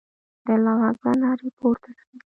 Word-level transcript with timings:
د 0.45 0.47
الله 0.55 0.77
اکبر 0.89 1.13
نارې 1.23 1.49
پورته 1.57 1.89
سوې. 1.99 2.17